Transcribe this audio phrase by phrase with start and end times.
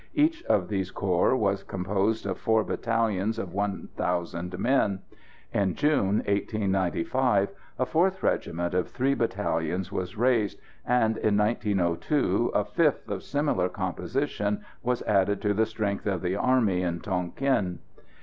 [0.15, 5.01] Each of these corps was composed of four battalions of one thousand men.
[5.53, 12.65] In June, 1895, a fourth regiment of three battalions was raised, and in 1902 a
[12.65, 17.77] fifth of similar composition was added to the strength of the army in Tonquin.